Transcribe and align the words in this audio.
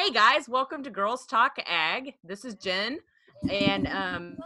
Hey 0.00 0.10
guys, 0.12 0.48
welcome 0.48 0.82
to 0.84 0.88
Girls 0.88 1.26
Talk 1.26 1.58
Ag. 1.66 2.14
This 2.24 2.46
is 2.46 2.54
Jen, 2.54 3.00
and 3.50 3.86
um, 3.86 4.38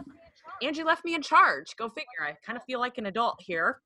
Angie 0.61 0.83
left 0.83 1.05
me 1.05 1.15
in 1.15 1.21
charge. 1.21 1.77
Go 1.77 1.87
figure. 1.87 2.27
I 2.27 2.35
kind 2.45 2.57
of 2.57 2.63
feel 2.65 2.81
like 2.81 2.97
an 2.97 3.05
adult 3.05 3.37
here. 3.39 3.79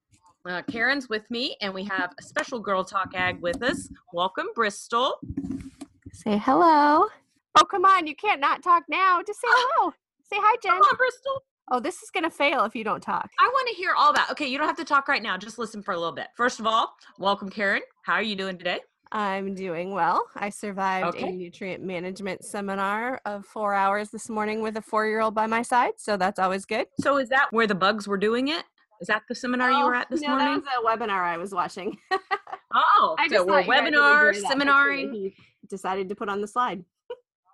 Uh, 0.49 0.63
Karen's 0.63 1.09
with 1.09 1.29
me, 1.29 1.55
and 1.61 1.71
we 1.71 1.83
have 1.83 2.11
a 2.19 2.23
special 2.23 2.59
Girl 2.59 2.83
Talk 2.83 3.09
Ag 3.13 3.39
with 3.39 3.61
us. 3.61 3.87
Welcome, 4.13 4.47
Bristol. 4.55 5.19
Say 6.11 6.39
hello. 6.39 7.05
Oh, 7.59 7.65
come 7.69 7.85
on. 7.85 8.07
You 8.07 8.15
can't 8.15 8.41
not 8.41 8.63
talk 8.63 8.85
now. 8.89 9.21
Just 9.21 9.39
say 9.39 9.47
hello. 9.51 9.93
Say 10.23 10.37
hi, 10.39 10.55
Jen. 10.63 10.71
Come 10.71 10.81
on, 10.81 10.97
Bristol. 10.97 11.43
Oh, 11.69 11.79
this 11.79 12.01
is 12.01 12.09
going 12.09 12.23
to 12.23 12.31
fail 12.31 12.63
if 12.63 12.75
you 12.75 12.83
don't 12.83 13.03
talk. 13.03 13.29
I 13.39 13.47
want 13.47 13.69
to 13.69 13.75
hear 13.75 13.93
all 13.95 14.11
that. 14.13 14.29
Okay, 14.31 14.47
you 14.47 14.57
don't 14.57 14.65
have 14.65 14.77
to 14.77 14.85
talk 14.85 15.07
right 15.07 15.21
now. 15.21 15.37
Just 15.37 15.59
listen 15.59 15.83
for 15.83 15.93
a 15.93 15.97
little 15.99 16.15
bit. 16.15 16.29
First 16.35 16.59
of 16.59 16.65
all, 16.65 16.95
welcome, 17.19 17.47
Karen. 17.47 17.83
How 18.01 18.13
are 18.13 18.23
you 18.23 18.35
doing 18.35 18.57
today? 18.57 18.79
I'm 19.11 19.55
doing 19.55 19.91
well. 19.91 20.23
I 20.35 20.49
survived 20.49 21.15
Okay. 21.15 21.29
a 21.29 21.31
nutrient 21.31 21.83
management 21.83 22.45
seminar 22.45 23.19
of 23.25 23.45
four 23.45 23.73
hours 23.73 24.09
this 24.11 24.29
morning 24.29 24.61
with 24.61 24.77
a 24.77 24.81
four 24.81 25.07
year 25.07 25.21
old 25.21 25.33
by 25.33 25.47
my 25.47 25.61
side. 25.63 25.93
So 25.97 26.15
that's 26.17 26.37
always 26.39 26.65
good. 26.65 26.87
So, 26.99 27.17
is 27.17 27.29
that 27.29 27.47
where 27.51 27.65
the 27.67 27.75
bugs 27.75 28.07
were 28.07 28.17
doing 28.17 28.49
it? 28.49 28.63
Is 29.01 29.07
that 29.07 29.23
the 29.27 29.33
seminar 29.33 29.71
you 29.71 29.85
were 29.85 29.95
Oh, 29.95 29.99
at 29.99 30.09
this 30.09 30.21
no, 30.21 30.29
morning? 30.29 30.61
That 30.61 30.83
was 30.83 30.93
a 30.95 30.97
webinar 31.07 31.23
I 31.23 31.37
was 31.37 31.53
watching. 31.53 31.97
oh, 32.73 33.15
I 33.17 33.27
so 33.29 33.45
we're 33.45 33.63
thought 33.63 33.65
you 33.65 33.71
guys 33.71 33.83
would 33.83 33.93
webinar, 33.93 33.93
enjoy 33.93 33.93
that 33.93 34.25
picture 34.33 34.41
that 34.41 34.49
seminaring. 34.49 35.13
he 35.13 35.35
decided 35.69 36.09
to 36.09 36.15
put 36.15 36.29
on 36.29 36.41
the 36.41 36.47
slide. 36.47 36.83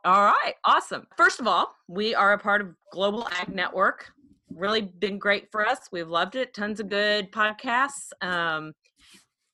All 0.04 0.24
right, 0.26 0.54
awesome. 0.66 1.08
First 1.18 1.40
of 1.40 1.48
all, 1.48 1.74
we 1.88 2.14
are 2.14 2.34
a 2.34 2.38
part 2.38 2.62
of 2.62 2.76
Global 2.92 3.28
Ag 3.40 3.54
Network. 3.54 4.12
Really 4.54 4.82
been 4.82 5.18
great 5.20 5.52
for 5.52 5.66
us. 5.66 5.80
We've 5.92 6.08
loved 6.10 6.36
it. 6.36 6.54
Tons 6.54 6.80
of 6.80 6.90
good 6.90 7.32
podcasts. 7.32 8.10
Um, 8.22 8.74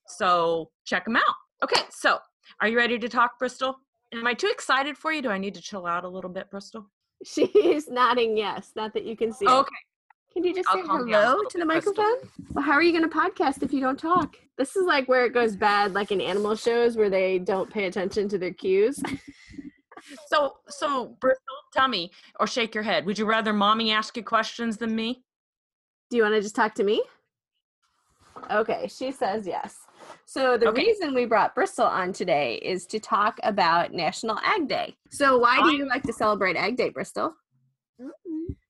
so 0.07 0.69
check 0.85 1.05
them 1.05 1.15
out. 1.15 1.35
Okay, 1.63 1.81
so 1.91 2.19
are 2.59 2.67
you 2.67 2.77
ready 2.77 2.97
to 2.99 3.09
talk, 3.09 3.37
Bristol? 3.39 3.77
Am 4.13 4.27
I 4.27 4.33
too 4.33 4.49
excited 4.51 4.97
for 4.97 5.11
you? 5.13 5.21
Do 5.21 5.29
I 5.29 5.37
need 5.37 5.53
to 5.55 5.61
chill 5.61 5.85
out 5.85 6.03
a 6.03 6.07
little 6.07 6.29
bit, 6.29 6.49
Bristol? 6.49 6.87
She's 7.23 7.87
nodding 7.89 8.37
yes. 8.37 8.71
Not 8.75 8.93
that 8.93 9.05
you 9.05 9.15
can 9.15 9.31
see. 9.31 9.45
it. 9.45 9.51
Okay. 9.51 9.75
Can 10.33 10.43
you 10.45 10.55
just 10.55 10.69
I'll 10.69 10.77
say 10.77 10.83
calm 10.83 11.09
down 11.09 11.23
a 11.23 11.27
hello 11.27 11.43
to 11.49 11.57
the 11.57 11.65
microphone? 11.65 12.15
Well, 12.53 12.63
how 12.63 12.71
are 12.71 12.81
you 12.81 12.97
going 12.97 13.07
to 13.07 13.15
podcast 13.15 13.63
if 13.63 13.73
you 13.73 13.81
don't 13.81 13.99
talk? 13.99 14.37
This 14.57 14.75
is 14.75 14.85
like 14.85 15.07
where 15.09 15.25
it 15.25 15.33
goes 15.33 15.55
bad, 15.55 15.93
like 15.93 16.11
in 16.11 16.21
animal 16.21 16.55
shows 16.55 16.95
where 16.95 17.09
they 17.09 17.37
don't 17.37 17.69
pay 17.69 17.85
attention 17.85 18.29
to 18.29 18.37
their 18.37 18.53
cues. 18.53 19.01
So, 20.27 20.53
so 20.67 21.15
Bristol, 21.19 21.55
tell 21.73 21.87
me 21.87 22.11
or 22.39 22.47
shake 22.47 22.73
your 22.73 22.83
head. 22.83 23.05
Would 23.05 23.19
you 23.19 23.25
rather 23.25 23.53
mommy 23.53 23.91
ask 23.91 24.17
you 24.17 24.23
questions 24.23 24.77
than 24.77 24.95
me? 24.95 25.23
Do 26.09 26.17
you 26.17 26.23
want 26.23 26.35
to 26.35 26.41
just 26.41 26.55
talk 26.55 26.73
to 26.75 26.83
me? 26.83 27.03
Okay, 28.49 28.87
she 28.87 29.11
says 29.11 29.45
yes. 29.45 29.77
So 30.31 30.57
the 30.57 30.69
Okay. 30.69 30.85
reason 30.85 31.13
we 31.13 31.25
brought 31.25 31.53
Bristol 31.53 31.83
on 31.87 32.13
today 32.13 32.55
is 32.63 32.85
to 32.85 33.01
talk 33.01 33.37
about 33.43 33.91
National 33.91 34.39
Ag 34.39 34.69
Day. 34.69 34.95
So 35.09 35.37
why 35.37 35.61
do 35.61 35.73
you 35.75 35.85
like 35.85 36.03
to 36.03 36.13
celebrate 36.13 36.55
Ag 36.55 36.77
Day, 36.77 36.87
Bristol? 36.87 37.35
Do 37.99 38.13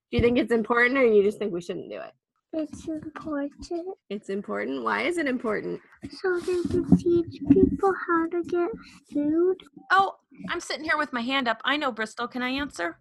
you 0.10 0.22
think 0.22 0.40
it's 0.40 0.52
important 0.52 0.98
or 0.98 1.06
you 1.06 1.22
just 1.22 1.38
think 1.38 1.54
we 1.54 1.62
shouldn't 1.62 1.92
do 1.92 2.00
it? 2.00 2.14
It's 2.52 2.88
important 2.88 3.68
It's 4.10 4.30
important. 4.30 4.84
Why 4.84 5.04
is 5.04 5.20
it 5.20 5.28
important? 5.28 5.80
so 6.10 6.40
they 6.40 6.64
can 6.64 6.98
teach 6.98 7.40
people 7.52 7.94
how 8.08 8.28
to 8.30 8.42
get 8.42 8.70
food. 9.14 9.58
Oh, 9.92 10.16
I'm 10.50 10.62
sitting 10.62 10.84
here 10.84 10.98
with 10.98 11.14
my 11.14 11.22
hand 11.22 11.48
up. 11.48 11.62
I 11.64 11.78
know, 11.78 11.92
Bristol. 11.92 12.28
Can 12.28 12.42
I 12.42 12.50
answer? 12.50 12.98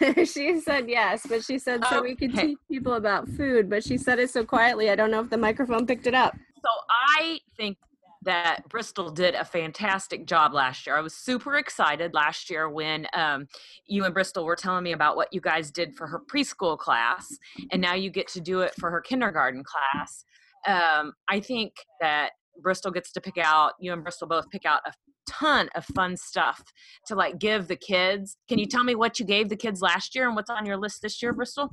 she 0.26 0.60
said 0.60 0.88
yes, 0.88 1.26
but 1.28 1.42
she 1.42 1.58
said 1.58 1.84
so 1.88 1.98
oh, 1.98 2.02
we 2.02 2.14
could 2.14 2.30
Okay. 2.34 2.46
teach 2.46 2.58
people 2.70 2.94
about 2.94 3.28
food, 3.30 3.68
but 3.68 3.82
she 3.82 3.98
said 3.98 4.20
it 4.20 4.30
so 4.30 4.44
quietly. 4.44 4.90
I 4.90 4.94
don't 4.94 5.10
know 5.10 5.22
if 5.22 5.30
the 5.30 5.36
microphone 5.36 5.86
picked 5.86 6.06
it 6.06 6.14
up. 6.14 6.36
So 6.66 6.72
I 6.90 7.38
think 7.56 7.78
that 8.22 8.68
Bristol 8.68 9.10
did 9.10 9.36
a 9.36 9.44
fantastic 9.44 10.26
job 10.26 10.52
last 10.52 10.84
year. 10.84 10.96
I 10.96 11.00
was 11.00 11.14
super 11.14 11.54
excited 11.54 12.12
last 12.12 12.50
year 12.50 12.68
when 12.68 13.06
um, 13.12 13.46
you 13.86 14.04
and 14.04 14.12
Bristol 14.12 14.44
were 14.44 14.56
telling 14.56 14.82
me 14.82 14.90
about 14.90 15.14
what 15.14 15.32
you 15.32 15.40
guys 15.40 15.70
did 15.70 15.94
for 15.94 16.08
her 16.08 16.20
preschool 16.28 16.76
class, 16.76 17.28
and 17.70 17.80
now 17.80 17.94
you 17.94 18.10
get 18.10 18.26
to 18.28 18.40
do 18.40 18.62
it 18.62 18.72
for 18.80 18.90
her 18.90 19.00
kindergarten 19.00 19.62
class. 19.62 20.24
Um, 20.66 21.12
I 21.28 21.38
think 21.38 21.72
that 22.00 22.30
Bristol 22.60 22.90
gets 22.90 23.12
to 23.12 23.20
pick 23.20 23.38
out, 23.38 23.74
you 23.78 23.92
and 23.92 24.02
Bristol 24.02 24.26
both 24.26 24.50
pick 24.50 24.64
out 24.64 24.80
a 24.86 24.92
ton 25.28 25.68
of 25.76 25.84
fun 25.84 26.16
stuff 26.16 26.60
to 27.06 27.14
like 27.14 27.38
give 27.38 27.68
the 27.68 27.76
kids. 27.76 28.38
Can 28.48 28.58
you 28.58 28.66
tell 28.66 28.82
me 28.82 28.96
what 28.96 29.20
you 29.20 29.26
gave 29.26 29.50
the 29.50 29.56
kids 29.56 29.80
last 29.82 30.16
year 30.16 30.26
and 30.26 30.34
what's 30.34 30.50
on 30.50 30.66
your 30.66 30.78
list 30.78 31.00
this 31.02 31.22
year, 31.22 31.32
Bristol? 31.32 31.72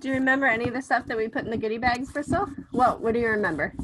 Do 0.00 0.08
you 0.08 0.14
remember 0.14 0.44
any 0.46 0.66
of 0.66 0.74
the 0.74 0.82
stuff 0.82 1.06
that 1.06 1.16
we 1.16 1.28
put 1.28 1.44
in 1.44 1.50
the 1.50 1.56
goodie 1.56 1.78
bags, 1.78 2.12
Bristol? 2.12 2.46
Well, 2.72 2.98
what 2.98 3.14
do 3.14 3.20
you 3.20 3.28
remember? 3.28 3.74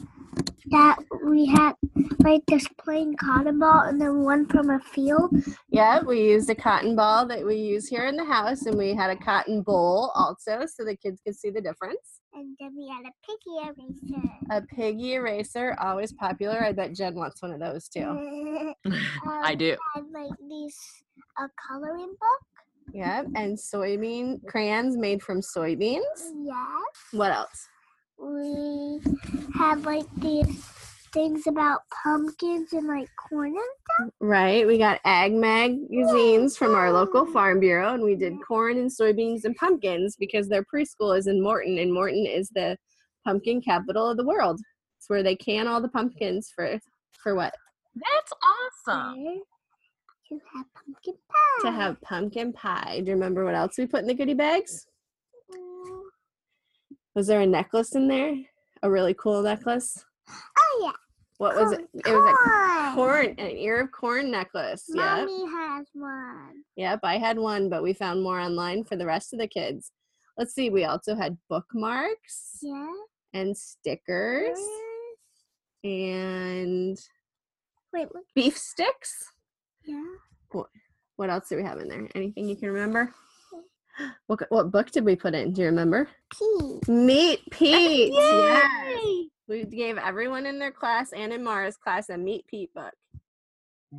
That 0.71 0.99
we 1.25 1.47
had 1.47 1.73
like 2.21 2.43
this 2.47 2.67
plain 2.79 3.17
cotton 3.17 3.59
ball 3.59 3.83
and 3.83 4.01
then 4.01 4.23
one 4.23 4.47
from 4.47 4.71
a 4.71 4.79
field. 4.81 5.35
Yeah, 5.69 6.01
we 6.03 6.23
used 6.23 6.51
a 6.51 6.55
cotton 6.55 6.95
ball 6.95 7.27
that 7.27 7.45
we 7.45 7.57
use 7.57 7.89
here 7.89 8.07
in 8.07 8.17
the 8.17 8.25
house, 8.25 8.67
and 8.67 8.77
we 8.77 8.95
had 8.95 9.11
a 9.11 9.17
cotton 9.17 9.63
bowl 9.63 10.13
also, 10.15 10.67
so 10.67 10.85
the 10.85 10.97
kids 10.97 11.21
could 11.27 11.37
see 11.37 11.51
the 11.51 11.61
difference. 11.61 12.21
And 12.33 12.57
then 12.61 12.77
we 12.77 12.89
had 12.89 13.05
a 13.05 13.13
piggy 13.27 13.57
eraser. 13.65 14.29
A 14.51 14.63
piggy 14.63 15.15
eraser, 15.15 15.77
always 15.81 16.13
popular. 16.13 16.63
I 16.63 16.73
bet 16.73 16.95
Jen 16.95 17.15
wants 17.15 17.43
one 17.43 17.53
of 17.53 17.61
those 17.61 17.89
too. 17.89 18.01
I 19.27 19.53
um, 19.53 19.59
do. 19.59 19.77
And 19.97 20.13
like 20.13 20.31
these 20.49 20.79
a 21.39 21.49
coloring 21.69 22.15
book. 22.21 22.41
Yep, 22.93 23.27
and 23.37 23.57
soybean 23.57 24.45
crayons 24.47 24.97
made 24.97 25.23
from 25.23 25.41
soybeans. 25.41 26.01
Yes. 26.45 26.97
What 27.13 27.33
else? 27.33 27.69
We 28.21 29.01
had 29.55 29.83
like 29.85 30.07
these 30.19 30.65
things 31.13 31.47
about 31.47 31.81
pumpkins 32.03 32.73
and 32.73 32.87
like 32.87 33.09
corn 33.17 33.49
and 33.49 33.57
stuff. 33.57 34.15
Right, 34.21 34.67
we 34.67 34.79
got 34.79 35.01
ag 35.05 35.33
mag 35.33 35.79
magazines 35.91 36.57
from 36.57 36.75
our 36.75 36.93
local 36.93 37.27
farm 37.27 37.61
bureau, 37.61 37.95
and 37.95 38.03
we 38.03 38.15
did 38.15 38.35
corn 38.47 38.79
and 38.79 38.91
soybeans 38.91 39.45
and 39.45 39.57
pumpkins 39.57 40.17
because 40.17 40.49
their 40.49 40.65
preschool 40.65 41.17
is 41.17 41.27
in 41.27 41.43
Morton, 41.43 41.79
and 41.79 41.93
Morton 41.93 42.27
is 42.27 42.51
the 42.51 42.77
pumpkin 43.25 43.61
capital 43.61 44.09
of 44.09 44.17
the 44.17 44.27
world. 44.27 44.61
It's 44.99 45.09
where 45.09 45.23
they 45.23 45.37
can 45.37 45.67
all 45.67 45.81
the 45.81 45.89
pumpkins 45.89 46.53
for 46.55 46.79
for 47.23 47.35
what? 47.35 47.55
That's 47.95 48.33
awesome. 48.87 49.43
to 50.29 50.39
have 50.55 50.67
pumpkin 50.75 51.15
pie. 51.29 51.71
To 51.71 51.71
have 51.71 52.01
pumpkin 52.03 52.53
pie. 52.53 53.01
Do 53.01 53.07
you 53.07 53.15
remember 53.15 53.45
what 53.45 53.55
else 53.55 53.79
we 53.79 53.87
put 53.87 54.03
in 54.03 54.07
the 54.07 54.15
goodie 54.15 54.35
bags? 54.35 54.87
Was 57.15 57.27
there 57.27 57.41
a 57.41 57.47
necklace 57.47 57.95
in 57.95 58.09
there? 58.09 58.37
A 58.83 58.91
really 58.91 59.15
cool 59.15 59.43
necklace? 59.43 60.05
Oh 60.29 60.81
yeah. 60.85 60.93
What 61.39 61.57
was 61.57 61.73
it? 61.73 61.89
It 61.95 62.13
was 62.13 62.37
a 62.93 62.95
corn, 62.95 63.35
an 63.39 63.51
ear 63.57 63.81
of 63.81 63.93
corn 63.93 64.31
necklace. 64.31 64.85
Yep. 64.89 64.97
Mommy 65.29 65.47
has 65.51 65.87
one. 65.95 66.63
Yep, 66.77 67.01
I 67.03 67.17
had 67.19 67.39
one, 67.39 67.69
but 67.71 67.83
we 67.83 67.93
found 67.95 68.23
more 68.23 68.39
online 68.39 68.85
for 68.85 68.97
the 68.97 69.07
rest 69.07 69.33
of 69.33 69.39
the 69.39 69.49
kids. 69.49 69.91
Let's 70.37 70.55
see, 70.55 70.71
we 70.71 70.85
also 70.85 71.15
had 71.15 71.37
bookmarks 71.49 72.59
Yeah. 72.63 72.93
and 73.33 73.57
stickers 73.57 74.59
and 75.83 76.99
Wait, 77.93 78.09
look. 78.15 78.25
beef 78.35 78.57
sticks. 78.57 79.25
Yeah. 79.85 80.05
What 81.17 81.29
else 81.29 81.49
do 81.51 81.57
we 81.57 81.63
have 81.65 81.79
in 81.81 81.89
there? 81.89 82.09
Anything 82.15 82.49
you 82.49 82.57
can 82.57 82.71
remember? 82.71 83.13
What, 84.27 84.41
what 84.49 84.71
book 84.71 84.91
did 84.91 85.05
we 85.05 85.17
put 85.17 85.35
in? 85.35 85.53
Do 85.53 85.63
you 85.63 85.67
remember? 85.67 86.09
Pea. 86.33 86.81
Meet 86.89 87.51
Pete. 87.51 88.13
Yes. 88.13 89.03
Yay! 89.05 89.29
We 89.49 89.65
gave 89.65 89.99
everyone 89.99 90.47
in 90.47 90.59
their 90.59 90.71
class 90.71 91.13
and 91.13 91.33
in 91.33 91.43
Mara's 91.43 91.77
class 91.77 92.09
a 92.09 92.17
Meet 92.17 92.47
Pete 92.47 92.73
book. 92.73 92.95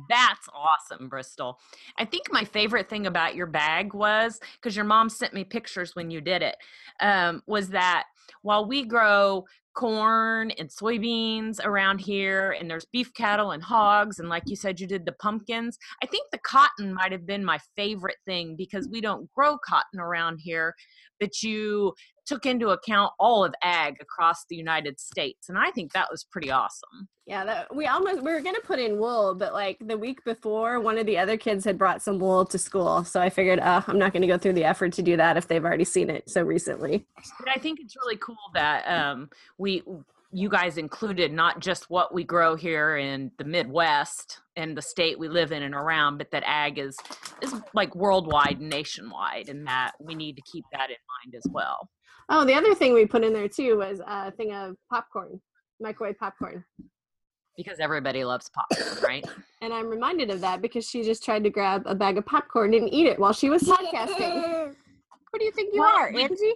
That's 0.08 0.48
awesome, 0.54 1.08
Bristol. 1.08 1.58
I 1.98 2.06
think 2.06 2.32
my 2.32 2.44
favorite 2.44 2.88
thing 2.88 3.06
about 3.06 3.34
your 3.34 3.46
bag 3.46 3.92
was 3.92 4.40
because 4.54 4.74
your 4.74 4.86
mom 4.86 5.10
sent 5.10 5.34
me 5.34 5.44
pictures 5.44 5.94
when 5.94 6.10
you 6.10 6.22
did 6.22 6.40
it. 6.40 6.56
Um, 7.00 7.42
was 7.46 7.68
that 7.68 8.04
while 8.40 8.66
we 8.66 8.84
grow 8.84 9.44
corn 9.74 10.50
and 10.52 10.68
soybeans 10.68 11.64
around 11.64 12.00
here, 12.00 12.56
and 12.58 12.70
there's 12.70 12.86
beef 12.86 13.12
cattle 13.14 13.52
and 13.52 13.62
hogs, 13.62 14.18
and 14.18 14.28
like 14.28 14.44
you 14.46 14.56
said, 14.56 14.80
you 14.80 14.86
did 14.86 15.06
the 15.06 15.12
pumpkins. 15.12 15.78
I 16.02 16.06
think 16.06 16.26
the 16.30 16.38
cotton 16.38 16.94
might 16.94 17.12
have 17.12 17.26
been 17.26 17.44
my 17.44 17.58
favorite 17.76 18.18
thing 18.26 18.56
because 18.56 18.88
we 18.90 19.00
don't 19.00 19.30
grow 19.32 19.58
cotton 19.58 20.00
around 20.00 20.38
here, 20.42 20.74
but 21.20 21.42
you 21.42 21.94
took 22.26 22.46
into 22.46 22.68
account 22.68 23.12
all 23.18 23.44
of 23.44 23.54
ag 23.62 23.96
across 24.00 24.44
the 24.48 24.56
United 24.56 25.00
States, 25.00 25.48
and 25.48 25.58
I 25.58 25.70
think 25.70 25.92
that 25.92 26.08
was 26.10 26.24
pretty 26.24 26.50
awesome. 26.50 27.08
Yeah, 27.26 27.44
that, 27.44 27.74
we 27.74 27.86
almost 27.86 28.22
we 28.22 28.32
were 28.32 28.40
gonna 28.40 28.60
put 28.60 28.78
in 28.78 28.98
wool, 28.98 29.34
but 29.34 29.52
like 29.52 29.78
the 29.80 29.96
week 29.96 30.24
before, 30.24 30.80
one 30.80 30.98
of 30.98 31.06
the 31.06 31.18
other 31.18 31.36
kids 31.36 31.64
had 31.64 31.78
brought 31.78 32.02
some 32.02 32.18
wool 32.18 32.44
to 32.46 32.58
school, 32.58 33.04
so 33.04 33.20
I 33.20 33.30
figured, 33.30 33.60
uh, 33.60 33.82
I'm 33.86 33.98
not 33.98 34.12
gonna 34.12 34.26
go 34.26 34.38
through 34.38 34.54
the 34.54 34.64
effort 34.64 34.92
to 34.94 35.02
do 35.02 35.16
that 35.16 35.36
if 35.36 35.46
they've 35.48 35.64
already 35.64 35.84
seen 35.84 36.10
it 36.10 36.28
so 36.28 36.42
recently. 36.42 37.06
But 37.38 37.48
I 37.48 37.58
think 37.58 37.80
it's 37.80 37.94
really 37.96 38.16
cool 38.16 38.36
that 38.54 38.84
um, 38.88 39.30
we, 39.58 39.82
you 40.32 40.48
guys 40.48 40.78
included 40.78 41.32
not 41.32 41.60
just 41.60 41.90
what 41.90 42.14
we 42.14 42.24
grow 42.24 42.56
here 42.56 42.96
in 42.96 43.30
the 43.38 43.44
Midwest 43.44 44.40
and 44.56 44.76
the 44.76 44.82
state 44.82 45.18
we 45.18 45.28
live 45.28 45.52
in 45.52 45.62
and 45.62 45.74
around, 45.74 46.18
but 46.18 46.30
that 46.30 46.42
ag 46.46 46.78
is 46.78 46.96
is 47.42 47.54
like 47.74 47.94
worldwide, 47.94 48.58
and 48.58 48.68
nationwide, 48.68 49.48
and 49.48 49.66
that 49.66 49.92
we 50.00 50.14
need 50.14 50.36
to 50.36 50.42
keep 50.50 50.64
that 50.72 50.90
in 50.90 50.96
mind 51.22 51.34
as 51.36 51.44
well. 51.50 51.88
Oh, 52.34 52.44
the 52.46 52.54
other 52.54 52.74
thing 52.74 52.94
we 52.94 53.04
put 53.06 53.22
in 53.24 53.32
there 53.34 53.46
too 53.48 53.76
was 53.76 54.00
a 54.06 54.30
thing 54.32 54.52
of 54.54 54.76
popcorn, 54.90 55.38
microwave 55.80 56.18
popcorn. 56.18 56.64
because 57.56 57.78
everybody 57.78 58.24
loves 58.24 58.48
popcorn, 58.50 58.98
right? 59.04 59.24
And 59.62 59.72
I'm 59.72 59.88
reminded 59.88 60.30
of 60.30 60.40
that 60.40 60.60
because 60.60 60.88
she 60.88 61.04
just 61.04 61.22
tried 61.24 61.44
to 61.44 61.50
grab 61.50 61.84
a 61.86 61.94
bag 61.94 62.18
of 62.18 62.26
popcorn 62.26 62.74
and 62.74 62.92
eat 62.92 63.06
it 63.06 63.16
while 63.20 63.32
she 63.32 63.48
was 63.48 63.62
podcasting. 63.62 64.74
What 65.30 65.38
do 65.38 65.44
you 65.46 65.52
think 65.52 65.72
you 65.72 65.80
Well, 65.80 65.96
are, 65.96 66.12
we- 66.12 66.24
Angie? 66.24 66.54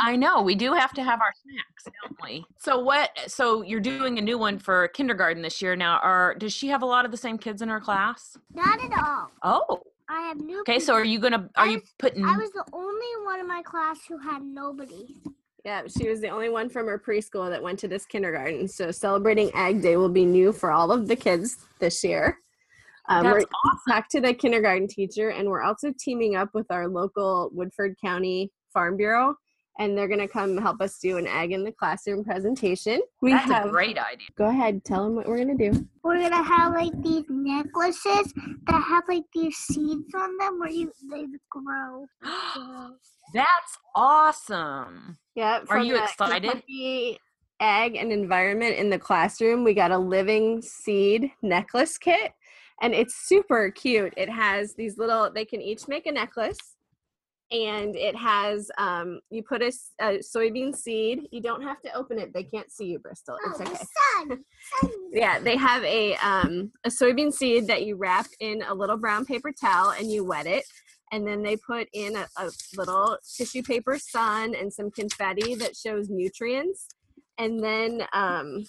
I 0.00 0.16
know 0.16 0.42
we 0.42 0.54
do 0.54 0.72
have 0.74 0.92
to 0.94 1.02
have 1.04 1.20
our 1.20 1.32
snacks, 1.42 1.84
don't 2.02 2.16
we? 2.22 2.44
So 2.58 2.78
what? 2.78 3.10
So 3.28 3.62
you're 3.62 3.80
doing 3.80 4.18
a 4.18 4.22
new 4.22 4.36
one 4.38 4.58
for 4.58 4.88
kindergarten 4.88 5.42
this 5.42 5.62
year 5.62 5.76
now. 5.76 5.98
Are 5.98 6.34
does 6.34 6.52
she 6.52 6.68
have 6.68 6.82
a 6.82 6.86
lot 6.86 7.04
of 7.04 7.10
the 7.10 7.16
same 7.16 7.38
kids 7.38 7.62
in 7.62 7.68
her 7.68 7.80
class? 7.80 8.36
Not 8.52 8.78
at 8.82 8.92
all. 8.98 9.30
Oh, 9.42 9.80
I 10.08 10.20
have 10.28 10.38
new. 10.38 10.60
okay. 10.60 10.78
So 10.78 10.92
are 10.94 11.04
you 11.04 11.18
gonna? 11.18 11.48
Are 11.56 11.64
I 11.66 11.70
you 11.70 11.78
was- 11.80 11.94
putting? 11.98 12.24
I 12.24 12.36
was 12.36 12.50
the 12.52 12.64
only 12.72 13.06
one 13.24 13.40
in 13.40 13.48
my 13.48 13.62
class 13.62 13.98
who 14.08 14.18
had 14.18 14.42
nobody. 14.42 15.16
Yeah, 15.64 15.82
she 15.86 16.08
was 16.10 16.20
the 16.20 16.28
only 16.28 16.50
one 16.50 16.68
from 16.68 16.86
her 16.86 16.98
preschool 16.98 17.48
that 17.48 17.62
went 17.62 17.78
to 17.78 17.88
this 17.88 18.04
kindergarten. 18.04 18.68
So 18.68 18.90
celebrating 18.90 19.50
Ag 19.54 19.80
Day 19.80 19.96
will 19.96 20.10
be 20.10 20.26
new 20.26 20.52
for 20.52 20.70
all 20.70 20.92
of 20.92 21.08
the 21.08 21.16
kids 21.16 21.56
this 21.80 22.04
year. 22.04 22.38
Um, 23.08 23.24
That's 23.24 23.34
we're 23.34 23.38
awesome. 23.40 23.80
talked 23.88 24.10
to 24.10 24.20
the 24.20 24.34
kindergarten 24.34 24.88
teacher, 24.88 25.30
and 25.30 25.48
we're 25.48 25.62
also 25.62 25.92
teaming 25.98 26.36
up 26.36 26.50
with 26.52 26.66
our 26.70 26.86
local 26.86 27.48
Woodford 27.52 27.94
County 28.02 28.50
Farm 28.74 28.96
Bureau, 28.98 29.36
and 29.78 29.96
they're 29.96 30.08
going 30.08 30.20
to 30.20 30.28
come 30.28 30.56
help 30.56 30.80
us 30.80 30.98
do 30.98 31.16
an 31.18 31.26
Ag 31.26 31.52
in 31.52 31.64
the 31.64 31.72
Classroom 31.72 32.24
presentation. 32.24 33.00
We 33.22 33.32
That's 33.32 33.50
have. 33.50 33.66
a 33.66 33.70
great 33.70 33.98
idea. 33.98 34.28
Go 34.36 34.48
ahead, 34.48 34.84
tell 34.84 35.04
them 35.04 35.16
what 35.16 35.26
we're 35.26 35.44
going 35.44 35.56
to 35.56 35.70
do. 35.70 35.86
We're 36.02 36.20
gonna 36.20 36.42
have 36.42 36.74
like 36.74 36.92
these 37.02 37.24
necklaces 37.30 38.32
that 38.66 38.82
have 38.82 39.04
like 39.08 39.24
these 39.34 39.56
seeds 39.56 40.14
on 40.14 40.36
them 40.38 40.60
where 40.60 40.68
you 40.68 40.92
they 41.10 41.24
grow. 41.50 42.04
grow. 42.22 42.90
That's 43.34 43.78
awesome. 43.96 45.16
Yeah. 45.34 45.60
Are 45.68 45.78
you 45.78 45.94
the 45.94 46.04
excited? 46.04 46.42
Kentucky 46.42 47.18
Ag 47.60 47.96
and 47.96 48.12
environment 48.12 48.76
in 48.76 48.90
the 48.90 48.98
classroom. 48.98 49.64
We 49.64 49.72
got 49.74 49.92
a 49.92 49.98
living 49.98 50.60
seed 50.60 51.30
necklace 51.40 51.96
kit, 51.96 52.32
and 52.82 52.92
it's 52.92 53.26
super 53.26 53.70
cute. 53.70 54.12
It 54.16 54.28
has 54.28 54.74
these 54.74 54.98
little. 54.98 55.30
They 55.32 55.44
can 55.46 55.62
each 55.62 55.88
make 55.88 56.06
a 56.06 56.12
necklace, 56.12 56.58
and 57.50 57.94
it 57.94 58.16
has. 58.16 58.70
Um, 58.78 59.20
you 59.30 59.42
put 59.42 59.62
a 59.62 59.72
soybean 60.02 60.74
seed. 60.74 61.28
You 61.30 61.40
don't 61.40 61.62
have 61.62 61.80
to 61.82 61.94
open 61.94 62.18
it. 62.18 62.32
They 62.32 62.44
can't 62.44 62.70
see 62.70 62.86
you, 62.86 62.98
Bristol. 62.98 63.36
Oh, 63.44 63.50
It's 63.50 63.58
the 63.58 63.64
okay. 63.64 63.74
sun. 63.74 64.28
sun. 64.80 64.90
Yeah, 65.12 65.38
they 65.38 65.56
have 65.56 65.82
a 65.84 66.14
um 66.16 66.72
a 66.84 66.88
soybean 66.88 67.32
seed 67.32 67.66
that 67.66 67.84
you 67.84 67.96
wrap 67.96 68.26
in 68.40 68.62
a 68.62 68.74
little 68.74 68.96
brown 68.96 69.24
paper 69.24 69.52
towel 69.52 69.90
and 69.90 70.10
you 70.10 70.24
wet 70.24 70.46
it. 70.46 70.64
And 71.12 71.26
then 71.26 71.42
they 71.42 71.56
put 71.56 71.86
in 71.92 72.16
a, 72.16 72.26
a 72.38 72.50
little 72.76 73.16
tissue 73.36 73.62
paper 73.62 73.98
sun 73.98 74.54
and 74.54 74.72
some 74.72 74.90
confetti 74.90 75.54
that 75.56 75.76
shows 75.76 76.08
nutrients. 76.08 76.88
And 77.38 77.62
then 77.62 78.04
um, 78.12 78.64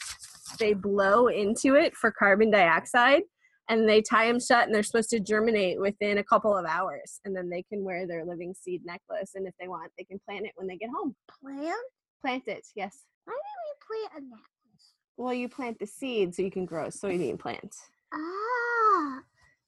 they 0.60 0.74
blow 0.74 1.28
into 1.28 1.76
it 1.76 1.96
for 1.96 2.12
carbon 2.12 2.52
dioxide 2.52 3.24
and 3.70 3.88
they 3.88 4.02
tie 4.02 4.28
them 4.28 4.40
shut 4.40 4.66
and 4.66 4.76
they're 4.76 4.84
supposed 4.84 5.10
to 5.10 5.20
germinate 5.20 5.80
within 5.80 6.20
a 6.20 6.24
couple 6.24 6.56
of 6.56 6.66
hours. 6.66 7.20
And 7.26 7.36
then 7.36 7.50
they 7.50 7.64
can 7.64 7.84
wear 7.84 8.06
their 8.06 8.26
living 8.26 8.54
seed 8.54 8.86
necklace. 8.86 9.32
And 9.36 9.48
if 9.48 9.54
they 9.60 9.68
want, 9.68 9.92
they 9.98 10.04
can 10.04 10.20
plant 10.28 10.46
it 10.46 10.52
when 10.56 10.68
they 10.68 10.78
get 10.78 10.90
home. 10.96 11.16
Plant? 11.42 11.76
Plant 12.22 12.48
it, 12.48 12.66
yes. 12.76 13.00
Why 13.26 13.34
do 13.34 13.98
we 13.98 14.08
plant 14.10 14.24
a 14.24 14.30
necklace? 14.30 14.94
Well, 15.18 15.34
you 15.34 15.50
plant 15.50 15.80
the 15.80 15.88
seed 15.88 16.36
so 16.36 16.42
you 16.44 16.52
can 16.52 16.66
grow 16.66 16.86
a 16.86 16.90
soybean 16.90 17.40
plant. 17.40 17.76
Ah. 18.14 19.20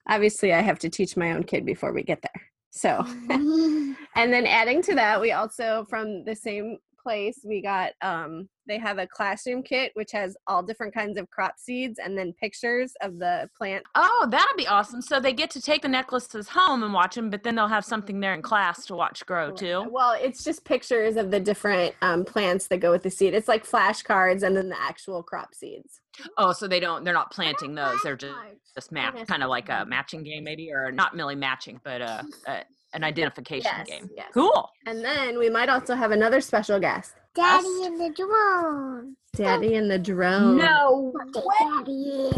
obviously 0.07 0.53
I 0.53 0.61
have 0.61 0.79
to 0.79 0.89
teach 0.89 1.17
my 1.17 1.33
own 1.33 1.44
kid 1.44 1.65
before 1.65 1.91
we 1.91 2.03
get 2.03 2.21
there. 2.21 2.41
So, 2.71 3.03
and 3.29 3.95
then 4.15 4.45
adding 4.45 4.81
to 4.83 4.95
that, 4.95 5.19
we 5.19 5.31
also 5.31 5.85
from 5.89 6.23
the 6.23 6.35
same 6.35 6.77
place 7.07 7.39
we 7.45 7.62
got 7.62 7.92
um 8.01 8.50
they 8.68 8.77
have 8.77 8.98
a 8.98 9.07
classroom 9.07 9.63
kit 9.63 9.92
which 9.94 10.12
has 10.12 10.36
all 10.45 10.62
different 10.62 10.94
kinds 10.94 11.18
of 11.18 11.30
crop 11.30 11.54
seeds 11.57 12.00
and 12.04 12.18
then 12.18 12.33
pictures 12.33 12.94
of 13.01 13.18
the 13.18 13.50
plant. 13.57 13.81
Oh, 13.95 14.27
that'll 14.30 14.57
be 14.57 14.68
awesome. 14.68 15.01
So 15.01 15.21
they 15.21 15.31
get 15.31 15.50
to 15.51 15.62
take 15.62 15.83
the 15.83 15.88
necklaces 15.88 16.50
home 16.50 16.83
and 16.83 16.94
watch 16.94 17.15
them, 17.15 17.30
but 17.30 17.44
then 17.44 17.56
they'll 17.56 17.69
have 17.69 17.86
something 17.86 18.19
there 18.19 18.33
in 18.33 18.42
class 18.42 18.86
to 18.88 18.95
watch 18.95 19.25
grow 19.25 19.51
too. 19.51 19.88
Well, 19.89 20.18
it's 20.19 20.44
just 20.44 20.65
pictures 20.65 21.15
of 21.15 21.31
the 21.31 21.39
different 21.39 21.95
um, 22.01 22.25
plants 22.25 22.68
that 22.68 22.80
go 22.80 22.92
with 22.92 23.04
the 23.04 23.09
seed. 23.09 23.33
It's 23.33 23.48
like 23.48 23.65
flashcards 23.65 24.44
and 24.44 24.56
then 24.57 24.68
the 24.68 24.81
actual 24.81 25.24
crop 25.24 25.56
seeds. 25.56 26.01
Oh, 26.38 26.51
so 26.51 26.68
they 26.68 26.81
don't. 26.81 27.06
They're 27.06 27.13
not 27.13 27.31
planting 27.31 27.75
those. 27.75 28.00
They're 28.04 28.18
just 28.18 28.36
just 28.75 28.92
match, 28.92 29.25
kind 29.27 29.44
of 29.44 29.50
like 29.50 29.69
a 29.69 29.86
matching 29.88 30.24
game, 30.24 30.44
maybe, 30.44 30.71
or 30.71 30.92
not 30.92 31.13
really 31.13 31.36
matching, 31.36 31.80
but 31.83 32.01
uh, 32.01 32.24
uh 32.48 32.62
an 32.97 33.03
identification 33.03 33.71
game. 33.85 34.09
yes. 34.15 34.29
Cool. 34.33 34.69
And 34.88 35.03
then 35.03 35.38
we 35.38 35.49
might 35.49 35.69
also 35.69 35.95
have 35.95 36.11
another 36.11 36.41
special 36.41 36.79
guest, 36.79 37.13
Daddy 37.35 37.83
in 37.83 37.97
the 37.97 38.09
drone. 38.09 39.15
Daddy 39.35 39.75
and 39.75 39.89
the 39.89 39.99
drone. 39.99 40.57
No. 40.57 41.13
Daddy. 41.31 42.31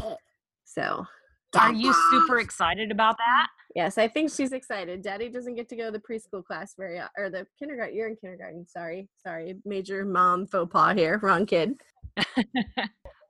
So 0.66 1.06
Are 1.58 1.74
you 1.74 1.94
super 2.12 2.40
excited 2.40 2.92
about 2.92 3.18
that? 3.18 3.48
Yes, 3.74 3.98
I 3.98 4.08
think 4.10 4.32
she's 4.32 4.52
excited. 4.52 5.02
Daddy 5.02 5.30
doesn't 5.30 5.56
get 5.56 5.70
to 5.70 5.76
go 5.78 5.86
to 5.86 5.92
the 5.92 6.00
preschool 6.00 6.44
class 6.44 6.74
very, 6.78 7.00
or 7.18 7.30
the 7.30 7.46
kindergarten. 7.58 7.96
You're 7.96 8.10
in 8.10 8.18
kindergarten. 8.18 8.68
Sorry, 8.68 9.08
sorry, 9.26 9.56
major 9.64 10.04
mom 10.06 10.46
faux 10.46 10.70
pas 10.72 10.94
here. 10.94 11.20
Wrong 11.24 11.46
kid. 11.46 11.76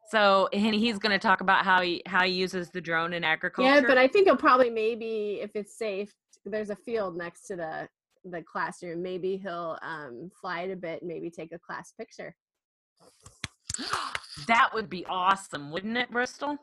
So, 0.10 0.50
and 0.52 0.74
he's 0.74 0.98
going 0.98 1.12
to 1.12 1.20
talk 1.20 1.42
about 1.42 1.64
how 1.66 1.82
he 1.82 2.02
how 2.08 2.24
he 2.26 2.32
uses 2.32 2.72
the 2.72 2.82
drone 2.82 3.14
in 3.14 3.24
agriculture. 3.24 3.76
Yeah, 3.76 3.82
but 3.86 4.00
I 4.00 4.08
think 4.08 4.26
he'll 4.26 4.36
probably 4.36 4.72
maybe, 4.72 5.40
if 5.40 5.52
it's 5.54 5.78
safe, 5.78 6.12
there's 6.46 6.70
a 6.70 6.76
field 6.76 7.18
next 7.18 7.48
to 7.48 7.56
the 7.56 7.88
the 8.26 8.42
classroom. 8.44 9.02
Maybe 9.02 9.38
he'll 9.38 9.78
um, 9.82 10.30
fly 10.40 10.62
it 10.62 10.72
a 10.72 10.76
bit. 10.76 11.02
and 11.02 11.08
Maybe 11.08 11.30
take 11.30 11.52
a 11.54 11.60
class 11.60 11.94
picture. 11.98 12.36
that 14.48 14.70
would 14.74 14.90
be 14.90 15.06
awesome, 15.08 15.72
wouldn't 15.72 15.98
it, 15.98 16.12
Bristol? 16.12 16.58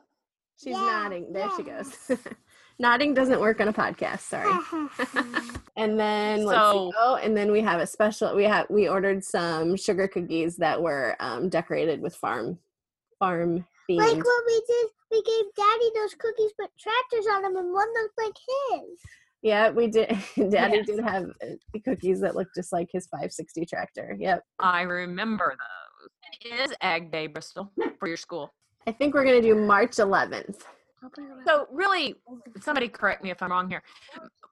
She's 0.61 0.73
Yeah, 0.73 0.79
nodding. 0.81 1.31
There 1.33 1.49
she 1.55 1.63
goes. 1.63 2.11
nodding 2.79 3.13
doesn't 3.13 3.39
work 3.39 3.59
on 3.61 3.67
a 3.67 3.73
podcast. 3.73 4.19
Sorry. 4.21 4.53
And 5.77 5.99
then 5.99 6.43
let's 6.43 6.57
So- 6.59 6.89
see. 6.89 6.97
Oh, 6.99 7.15
and 7.21 7.37
then 7.37 7.51
we 7.51 7.61
have 7.61 7.79
a 7.79 7.85
special. 7.85 8.35
We 8.35 8.45
have 8.45 8.65
we 8.67 8.87
ordered 8.89 9.23
some 9.23 9.77
sugar 9.77 10.07
cookies 10.07 10.55
that 10.57 10.81
were 10.81 11.15
um, 11.19 11.49
decorated 11.49 12.01
with 12.01 12.15
farm 12.15 12.57
farm 13.19 13.63
themes. 13.85 13.99
like 14.03 14.17
what 14.17 14.43
we 14.47 14.61
did, 14.67 14.87
we 15.11 15.21
gave 15.21 15.53
Daddy 15.55 15.91
those 15.93 16.15
cookies 16.15 16.51
with 16.57 16.71
tractors 16.79 17.27
on 17.31 17.43
them, 17.43 17.57
and 17.57 17.71
one 17.71 17.87
looked 17.93 18.17
like 18.17 18.33
his. 18.81 18.99
Yeah, 19.41 19.69
we 19.69 19.87
did. 19.87 20.09
Daddy 20.35 20.77
Yes. 20.77 20.85
did 20.87 20.99
have 21.03 21.25
uh, 21.43 21.79
cookies 21.85 22.19
that 22.21 22.35
looked 22.35 22.55
just 22.55 22.73
like 22.73 22.89
his 22.91 23.07
560 23.07 23.65
tractor. 23.65 24.15
Yep. 24.19 24.43
I 24.59 24.81
remember 24.81 25.55
those. 25.57 26.09
It 26.51 26.59
is 26.69 26.75
Ag 26.81 27.11
Day, 27.11 27.27
Bristol, 27.27 27.71
for 27.99 28.07
your 28.07 28.17
school. 28.17 28.53
I 28.87 28.91
think 28.91 29.13
we're 29.13 29.23
gonna 29.25 29.41
do 29.41 29.55
March 29.55 29.97
11th. 29.97 30.61
So, 31.45 31.67
really, 31.71 32.15
somebody 32.59 32.87
correct 32.87 33.23
me 33.23 33.29
if 33.31 33.41
I'm 33.43 33.51
wrong 33.51 33.69
here. 33.69 33.83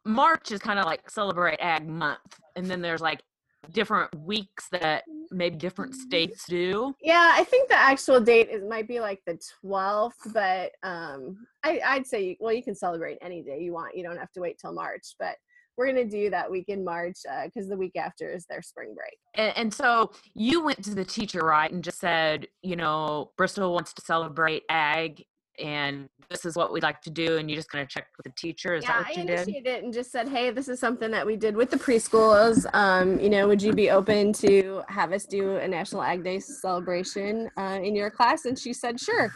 March 0.05 0.51
is 0.51 0.59
kind 0.59 0.77
of 0.77 0.85
like 0.85 1.09
celebrate 1.09 1.57
Ag 1.59 1.87
Month, 1.87 2.39
and 2.55 2.65
then 2.67 2.81
there's 2.81 3.01
like 3.01 3.23
different 3.71 4.13
weeks 4.15 4.67
that 4.71 5.03
maybe 5.31 5.57
different 5.57 5.95
states 5.95 6.45
do. 6.47 6.93
Yeah, 7.01 7.31
I 7.33 7.43
think 7.43 7.69
the 7.69 7.77
actual 7.77 8.19
date 8.19 8.49
is 8.49 8.63
might 8.67 8.87
be 8.87 8.99
like 8.99 9.21
the 9.25 9.39
12th, 9.63 10.11
but 10.33 10.71
um, 10.83 11.37
I, 11.63 11.81
I'd 11.85 12.07
say 12.07 12.37
well, 12.39 12.53
you 12.53 12.63
can 12.63 12.75
celebrate 12.75 13.17
any 13.21 13.41
day 13.41 13.61
you 13.61 13.73
want. 13.73 13.95
You 13.95 14.03
don't 14.03 14.17
have 14.17 14.31
to 14.33 14.41
wait 14.41 14.57
till 14.59 14.73
March, 14.73 15.15
but 15.19 15.35
we're 15.77 15.87
gonna 15.87 16.05
do 16.05 16.29
that 16.29 16.49
week 16.49 16.69
in 16.69 16.83
March 16.83 17.17
because 17.43 17.67
the 17.67 17.77
week 17.77 17.95
after 17.97 18.31
is 18.31 18.45
their 18.49 18.61
spring 18.61 18.95
break. 18.95 19.17
And, 19.33 19.57
and 19.57 19.73
so 19.73 20.11
you 20.33 20.63
went 20.63 20.83
to 20.85 20.95
the 20.95 21.05
teacher, 21.05 21.39
right, 21.39 21.71
and 21.71 21.83
just 21.83 21.99
said, 21.99 22.47
you 22.61 22.75
know, 22.75 23.31
Bristol 23.37 23.73
wants 23.73 23.93
to 23.93 24.01
celebrate 24.01 24.63
Ag, 24.69 25.23
and 25.59 26.07
this 26.29 26.45
is 26.45 26.55
what 26.55 26.73
we'd 26.73 26.83
like 26.83 27.01
to 27.01 27.09
do, 27.09 27.37
and 27.37 27.49
you're 27.49 27.57
just 27.57 27.69
kind 27.69 27.81
of 27.81 27.89
check 27.89 28.07
with 28.17 28.25
the 28.25 28.33
teacher. 28.37 28.73
Is 28.75 28.83
yeah, 28.83 28.93
that 28.93 28.97
what 28.97 29.07
I 29.07 29.21
you 29.21 29.27
did? 29.27 29.39
initiated 29.39 29.67
it 29.67 29.83
and 29.83 29.93
just 29.93 30.11
said, 30.11 30.27
hey, 30.27 30.51
this 30.51 30.67
is 30.67 30.79
something 30.79 31.11
that 31.11 31.25
we 31.25 31.35
did 31.35 31.55
with 31.55 31.69
the 31.69 31.77
preschools. 31.77 32.65
Um, 32.73 33.19
you 33.19 33.29
know, 33.29 33.47
would 33.47 33.61
you 33.61 33.73
be 33.73 33.89
open 33.91 34.33
to 34.33 34.81
have 34.87 35.11
us 35.11 35.25
do 35.25 35.57
a 35.57 35.67
National 35.67 36.01
Ag 36.01 36.23
Day 36.23 36.39
celebration 36.39 37.49
uh, 37.57 37.79
in 37.83 37.95
your 37.95 38.09
class? 38.09 38.45
And 38.45 38.57
she 38.57 38.73
said, 38.73 38.99
sure. 38.99 39.31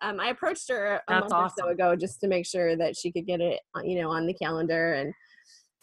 Um, 0.00 0.20
I 0.20 0.28
approached 0.28 0.68
her 0.70 0.96
a 0.96 1.00
That's 1.08 1.30
month 1.30 1.32
or 1.32 1.50
so 1.64 1.68
ago 1.70 1.96
just 1.96 2.20
to 2.20 2.28
make 2.28 2.46
sure 2.46 2.76
that 2.76 2.96
she 2.96 3.10
could 3.10 3.26
get 3.26 3.40
it, 3.40 3.60
uh, 3.76 3.82
you 3.82 4.00
know, 4.00 4.10
on 4.10 4.26
the 4.26 4.34
calendar 4.34 4.94
and. 4.94 5.12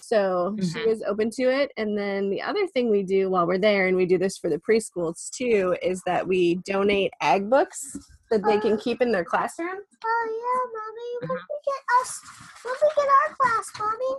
So 0.01 0.55
she 0.59 0.79
Mhm. 0.81 0.87
was 0.87 1.03
open 1.07 1.31
to 1.31 1.43
it. 1.43 1.71
And 1.77 1.97
then 1.97 2.29
the 2.29 2.41
other 2.41 2.67
thing 2.67 2.91
we 2.91 3.01
do 3.01 3.29
while 3.29 3.47
we're 3.47 3.57
there, 3.57 3.87
and 3.87 3.97
we 3.97 4.05
do 4.05 4.19
this 4.19 4.37
for 4.37 4.49
the 4.51 4.59
preschools 4.59 5.29
too, 5.31 5.75
is 5.81 6.01
that 6.05 6.27
we 6.27 6.55
donate 6.65 7.11
ag 7.21 7.49
books 7.49 7.97
that 8.31 8.43
they 8.43 8.59
can 8.59 8.77
keep 8.77 9.01
in 9.01 9.11
their 9.11 9.23
classroom. 9.25 9.77
Oh 10.03 10.27
yeah, 10.41 11.27
mommy. 11.29 11.31
When 11.31 11.37
Mhm. 11.37 11.47
we 11.49 11.57
get 11.65 11.81
us, 12.01 12.21
when 12.63 12.73
we 12.81 12.89
get 12.95 13.07
our 13.07 13.35
class, 13.35 13.71
mommy, 13.79 14.15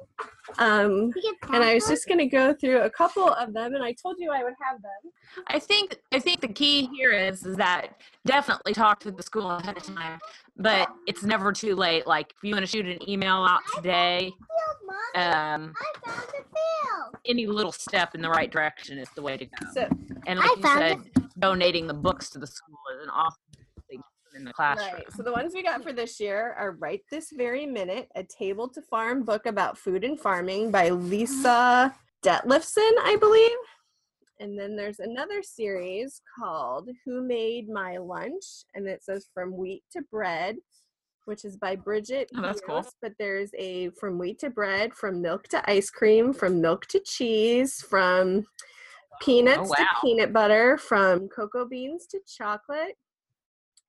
Um, 0.59 1.13
we 1.15 1.21
get. 1.23 1.35
and 1.53 1.65
I 1.65 1.75
was 1.75 1.87
just 1.89 2.07
going 2.07 2.19
to 2.19 2.27
go 2.27 2.55
through 2.55 2.81
a 2.83 2.91
couple 2.91 3.29
of 3.29 3.53
them, 3.53 3.75
and 3.75 3.83
I 3.83 3.93
told 3.93 4.17
you 4.19 4.31
I 4.33 4.43
would 4.45 4.55
have 4.63 4.81
them. 4.83 5.13
I 5.49 5.59
think 5.59 5.97
I 6.13 6.19
think 6.21 6.41
the 6.41 6.49
key 6.49 6.89
here 6.95 7.11
is 7.11 7.45
is 7.45 7.57
that 7.57 8.01
definitely 8.25 8.73
talk 8.75 9.01
to 9.01 9.11
the 9.11 9.23
school 9.23 9.51
ahead 9.51 9.77
of 9.77 9.83
time, 9.83 10.19
but 10.57 10.89
it's 11.07 11.23
never 11.25 11.53
too 11.53 11.75
late. 11.75 12.07
Like 12.07 12.33
if 12.37 12.43
you 12.45 12.55
want 12.55 12.65
to 12.65 12.71
shoot 12.71 12.87
an 12.87 13.09
email 13.09 13.45
out 13.45 13.61
today, 13.75 14.31
field, 14.31 14.97
mommy. 15.15 15.27
um, 15.35 15.75
I 15.77 16.09
found 16.09 16.29
the 16.29 16.33
field. 16.33 17.17
any 17.27 17.47
little 17.47 17.73
step 17.73 18.15
in 18.15 18.23
the 18.23 18.31
right 18.31 18.51
direction 18.51 18.99
is 18.99 19.09
the 19.17 19.23
way 19.23 19.37
to 19.37 19.45
go. 19.45 19.67
So 19.75 19.89
And 20.27 20.39
I 20.41 20.47
like 20.47 20.57
you 20.57 20.63
found 20.63 20.79
said, 21.15 21.25
donating 21.39 21.87
the 21.87 21.95
books 21.95 22.31
to 22.31 22.39
the 22.39 22.47
school 22.47 22.79
is 22.97 23.03
an 23.03 23.11
awesome 23.11 23.37
thing. 23.43 23.46
So 23.46 23.46
in 24.37 24.45
the 24.45 24.53
classroom. 24.53 24.95
Right. 24.95 25.13
So 25.13 25.23
the 25.23 25.33
ones 25.33 25.53
we 25.55 25.63
got 25.63 25.83
for 25.83 25.93
this 25.93 26.21
year 26.21 26.55
are 26.59 26.73
Right 26.73 27.01
This 27.11 27.31
Very 27.33 27.67
Minute, 27.67 28.09
a 28.15 28.23
Table 28.25 28.69
to 28.69 28.83
Farm 28.83 29.25
book 29.25 29.47
about 29.47 29.79
food 29.79 30.05
and 30.05 30.19
farming 30.21 30.71
by 30.71 30.91
Lisa 30.91 31.95
Detlefson, 32.25 32.93
I 33.03 33.17
believe. 33.19 33.57
And 34.39 34.59
then 34.59 34.77
there's 34.77 35.01
another 35.01 35.43
series 35.43 36.21
called 36.39 36.91
Who 37.05 37.23
Made 37.23 37.69
My 37.69 37.97
Lunch? 37.97 38.45
And 38.75 38.87
it 38.87 39.03
says 39.03 39.29
From 39.33 39.57
Wheat 39.57 39.83
to 39.93 40.03
Bread, 40.11 40.57
which 41.25 41.45
is 41.45 41.57
by 41.57 41.75
Bridget. 41.75 42.31
Oh, 42.37 42.43
that's 42.43 42.61
cool. 42.61 42.87
But 43.01 43.13
there's 43.19 43.51
a 43.59 43.91
From 43.99 44.19
Wheat 44.19 44.39
to 44.41 44.51
Bread, 44.51 44.93
From 44.95 45.23
Milk 45.23 45.45
to 45.49 45.71
Ice 45.71 45.89
Cream, 45.89 46.35
From 46.35 46.61
Milk 46.61 46.87
to 46.89 47.01
Cheese, 47.01 47.81
From 47.81 48.45
Peanuts 49.23 49.71
oh, 49.71 49.75
to 49.75 49.83
wow. 49.83 49.99
Peanut 50.03 50.33
Butter, 50.35 50.77
From 50.77 51.29
Cocoa 51.29 51.67
Beans 51.67 52.07
to 52.09 52.21
Chocolate. 52.27 52.97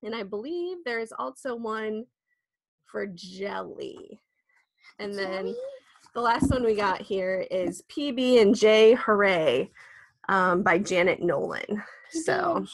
And 0.02 0.14
I 0.14 0.22
believe 0.22 0.78
there's 0.84 1.12
also 1.12 1.54
one 1.54 2.04
for 2.86 3.06
jelly. 3.06 4.20
And 4.98 5.12
then 5.14 5.54
the 6.14 6.20
last 6.20 6.50
one 6.50 6.64
we 6.64 6.74
got 6.74 7.00
here 7.00 7.46
is 7.50 7.82
PB 7.88 8.40
and 8.40 8.54
J 8.56 8.94
Hooray 8.94 9.70
um, 10.28 10.62
by 10.62 10.78
Janet 10.78 11.22
Nolan. 11.22 11.82
So 12.10 12.64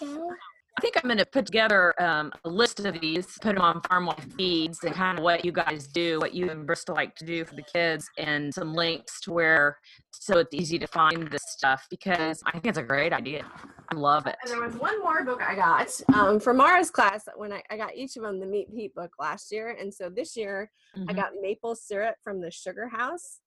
I 0.76 0.80
think 0.80 0.96
I'm 0.96 1.08
going 1.08 1.18
to 1.18 1.26
put 1.26 1.46
together 1.46 1.94
um, 2.02 2.32
a 2.44 2.48
list 2.48 2.80
of 2.80 3.00
these, 3.00 3.26
put 3.40 3.54
them 3.54 3.62
on 3.62 3.80
Farm 3.82 4.06
Life 4.06 4.26
Feeds, 4.36 4.82
and 4.82 4.92
kind 4.92 5.18
of 5.18 5.22
what 5.24 5.44
you 5.44 5.52
guys 5.52 5.86
do, 5.86 6.18
what 6.18 6.34
you 6.34 6.50
and 6.50 6.66
Bristol 6.66 6.96
like 6.96 7.14
to 7.16 7.24
do 7.24 7.44
for 7.44 7.54
the 7.54 7.62
kids, 7.62 8.08
and 8.18 8.52
some 8.52 8.74
links 8.74 9.20
to 9.20 9.32
where 9.32 9.78
so 10.12 10.38
it's 10.38 10.52
easy 10.52 10.78
to 10.78 10.86
find 10.88 11.28
this 11.30 11.44
stuff 11.46 11.86
because 11.90 12.42
I 12.46 12.52
think 12.52 12.66
it's 12.66 12.78
a 12.78 12.82
great 12.82 13.12
idea. 13.12 13.44
I 13.92 13.94
love 13.94 14.26
it. 14.26 14.36
And 14.42 14.50
there 14.50 14.60
was 14.60 14.74
one 14.74 15.00
more 15.00 15.22
book 15.22 15.42
I 15.42 15.54
got 15.54 15.90
um, 16.12 16.40
for 16.40 16.52
Mara's 16.54 16.90
class 16.90 17.28
when 17.36 17.52
I, 17.52 17.62
I 17.70 17.76
got 17.76 17.94
each 17.94 18.16
of 18.16 18.22
them 18.22 18.40
the 18.40 18.46
Meat 18.46 18.74
Pete 18.74 18.94
book 18.94 19.12
last 19.20 19.52
year. 19.52 19.76
And 19.78 19.92
so 19.92 20.08
this 20.08 20.36
year 20.36 20.70
I 20.96 21.12
Mhm. 21.12 21.16
got 21.16 21.32
maple 21.40 21.76
syrup 21.76 22.16
from 22.24 22.40
the 22.40 22.50
Sugar 22.50 22.88
House, 22.88 23.40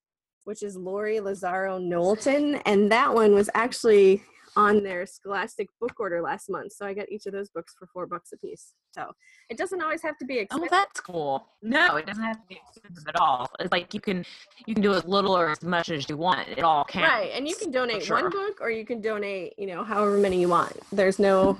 which 0.43 0.61
is 0.61 0.77
Lori 0.77 1.19
Lazaro 1.19 1.79
Knowlton. 1.79 2.55
And 2.65 2.91
that 2.91 3.13
one 3.13 3.33
was 3.33 3.49
actually 3.55 4.21
on 4.57 4.81
their 4.81 5.05
Scholastic 5.05 5.69
book 5.79 5.99
order 5.99 6.19
last 6.19 6.49
month. 6.49 6.73
So 6.73 6.85
I 6.85 6.93
got 6.95 7.09
each 7.09 7.27
of 7.27 7.31
those 7.31 7.49
books 7.49 7.75
for 7.77 7.87
four 7.93 8.07
bucks 8.07 8.31
a 8.33 8.37
piece. 8.37 8.73
So 8.91 9.11
it 9.49 9.57
doesn't 9.57 9.81
always 9.83 10.01
have 10.01 10.17
to 10.17 10.25
be 10.25 10.39
expensive. 10.39 10.69
Oh, 10.71 10.75
that's 10.75 10.99
cool. 10.99 11.47
No, 11.61 11.95
it 11.97 12.07
doesn't 12.07 12.23
have 12.23 12.37
to 12.37 12.47
be 12.49 12.59
expensive 12.67 13.07
at 13.07 13.15
all. 13.21 13.47
It's 13.59 13.71
like 13.71 13.93
you 13.93 14.01
can 14.01 14.25
you 14.65 14.73
can 14.73 14.81
do 14.81 14.93
as 14.93 15.05
little 15.05 15.37
or 15.37 15.51
as 15.51 15.61
much 15.61 15.89
as 15.91 16.09
you 16.09 16.17
want. 16.17 16.47
It 16.49 16.63
all 16.63 16.83
counts. 16.85 17.07
Right. 17.07 17.31
And 17.35 17.47
you 17.47 17.55
can 17.55 17.69
donate 17.69 18.03
sure. 18.03 18.19
one 18.19 18.31
book 18.31 18.59
or 18.59 18.71
you 18.71 18.83
can 18.83 18.99
donate, 18.99 19.53
you 19.59 19.67
know, 19.67 19.83
however 19.83 20.17
many 20.17 20.41
you 20.41 20.49
want. 20.49 20.73
There's 20.91 21.19
no 21.19 21.59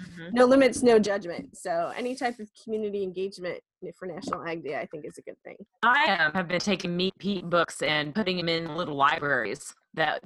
Mhm. 0.00 0.32
no 0.32 0.46
limits, 0.46 0.82
no 0.82 0.98
judgment. 0.98 1.58
So 1.58 1.92
any 1.94 2.14
type 2.14 2.38
of 2.38 2.48
community 2.64 3.02
engagement 3.02 3.62
for 3.94 4.06
National 4.06 4.42
Ag 4.46 4.64
Day, 4.64 4.78
I 4.78 4.86
think 4.86 5.04
is 5.04 5.18
a 5.18 5.22
good 5.22 5.36
thing. 5.44 5.56
I 5.82 6.16
um, 6.16 6.32
have 6.32 6.48
been 6.48 6.58
taking 6.58 6.96
Meat 6.96 7.12
Pete 7.18 7.50
books 7.50 7.82
and 7.82 8.14
putting 8.14 8.38
them 8.38 8.48
in 8.48 8.74
little 8.76 8.96
libraries 8.96 9.74
that 9.92 10.22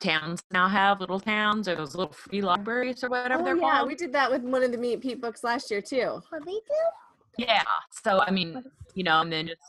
towns 0.00 0.42
now 0.50 0.68
have, 0.68 1.00
little 1.00 1.20
towns 1.20 1.68
or 1.68 1.74
those 1.74 1.94
little 1.94 2.12
free 2.12 2.40
libraries 2.40 3.02
or 3.02 3.08
whatever 3.08 3.42
Oh, 3.42 3.44
they're 3.44 3.56
yeah, 3.56 3.78
called. 3.78 3.88
we 3.88 3.94
did 3.94 4.12
that 4.12 4.30
with 4.30 4.42
one 4.42 4.62
of 4.62 4.70
the 4.72 4.78
Meat 4.78 5.00
Pete 5.00 5.20
books 5.20 5.42
last 5.42 5.70
year 5.70 5.80
too. 5.82 6.22
What 6.28 6.44
they 6.44 6.52
do? 6.52 6.60
Yeah. 7.38 7.62
So 7.90 8.20
I 8.20 8.30
mean, 8.30 8.62
you 8.94 9.04
know, 9.04 9.20
and 9.20 9.32
then 9.32 9.48
just 9.48 9.60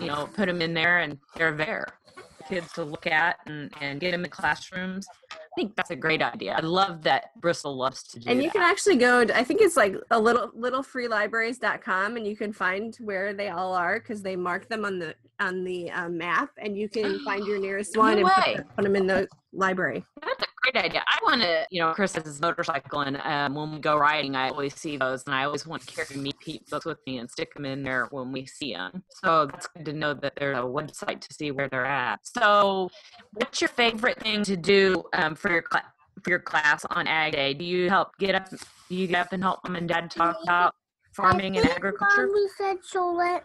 you 0.00 0.06
know 0.06 0.28
put 0.34 0.46
them 0.46 0.60
in 0.60 0.74
there 0.74 0.98
and 0.98 1.18
they're 1.36 1.56
there, 1.56 1.98
for 2.04 2.05
kids 2.48 2.72
to 2.72 2.84
look 2.84 3.06
at 3.06 3.38
and 3.46 3.72
and 3.80 4.00
get 4.00 4.12
them 4.12 4.24
in 4.24 4.30
classrooms. 4.30 5.06
I 5.32 5.36
think 5.56 5.74
that's 5.76 5.90
a 5.90 5.96
great 5.96 6.22
idea. 6.22 6.52
I 6.54 6.60
love 6.60 7.02
that 7.04 7.30
Bristol 7.40 7.76
loves 7.76 8.02
to 8.08 8.20
do 8.20 8.28
And 8.30 8.38
you 8.42 8.48
that. 8.48 8.52
can 8.52 8.62
actually 8.62 8.96
go. 8.96 9.20
I 9.34 9.42
think 9.42 9.60
it's 9.62 9.76
like 9.76 9.96
a 10.10 10.18
little 10.20 10.50
littlefreelibraries.com, 10.50 12.16
and 12.16 12.26
you 12.26 12.36
can 12.36 12.52
find 12.52 12.94
where 13.00 13.32
they 13.34 13.48
all 13.48 13.74
are 13.74 13.98
because 13.98 14.22
they 14.22 14.36
mark 14.36 14.68
them 14.68 14.84
on 14.84 14.98
the 14.98 15.14
on 15.40 15.64
the 15.64 15.90
um, 15.90 16.16
map, 16.18 16.50
and 16.58 16.76
you 16.76 16.88
can 16.88 17.18
find 17.24 17.46
your 17.46 17.58
nearest 17.58 17.94
No 17.94 18.02
one 18.02 18.18
and 18.18 18.26
put, 18.28 18.56
them- 18.56 18.64
put 18.76 18.82
them 18.84 18.96
in 18.96 19.06
the 19.06 19.28
library. 19.52 20.04
That's 20.22 20.45
great 20.72 20.84
idea. 20.84 21.02
I 21.06 21.18
want 21.22 21.42
to, 21.42 21.66
you 21.70 21.80
know, 21.80 21.92
Chris 21.92 22.14
has 22.14 22.24
his 22.24 22.40
motorcycle, 22.40 23.00
and 23.00 23.16
um, 23.18 23.54
when 23.54 23.72
we 23.72 23.78
go 23.78 23.96
riding, 23.96 24.36
I 24.36 24.48
always 24.48 24.74
see 24.74 24.96
those, 24.96 25.24
and 25.26 25.34
I 25.34 25.44
always 25.44 25.66
want 25.66 25.86
to 25.86 25.94
carry 25.94 26.20
Meat 26.20 26.36
Pete 26.40 26.68
books 26.68 26.84
with 26.84 26.98
me 27.06 27.18
and 27.18 27.30
stick 27.30 27.54
them 27.54 27.64
in 27.64 27.82
there 27.82 28.06
when 28.10 28.32
we 28.32 28.46
see 28.46 28.72
them. 28.72 29.02
So 29.22 29.46
that's 29.46 29.66
good 29.68 29.84
to 29.86 29.92
know 29.92 30.14
that 30.14 30.34
there's 30.36 30.58
a 30.58 30.62
website 30.62 31.20
to 31.20 31.34
see 31.34 31.50
where 31.50 31.68
they're 31.68 31.86
at. 31.86 32.20
So, 32.22 32.90
what's 33.34 33.60
your 33.60 33.68
favorite 33.68 34.20
thing 34.20 34.42
to 34.44 34.56
do 34.56 35.04
um, 35.12 35.34
for 35.34 35.50
your 35.50 35.62
class? 35.62 35.84
For 36.24 36.30
your 36.30 36.40
class 36.40 36.86
on 36.88 37.06
Ag 37.06 37.34
Day, 37.34 37.52
do 37.52 37.62
you 37.62 37.90
help 37.90 38.16
get 38.18 38.34
up? 38.34 38.48
Do 38.48 38.94
you 38.94 39.06
get 39.06 39.26
up 39.26 39.32
and 39.34 39.42
help 39.42 39.60
mom 39.64 39.76
and 39.76 39.86
dad 39.86 40.10
talk 40.10 40.38
about 40.42 40.74
farming 41.12 41.58
and 41.58 41.68
agriculture? 41.68 42.26
Mommy 42.26 42.46
said 42.56 42.76
she'll 42.90 43.14
let 43.14 43.44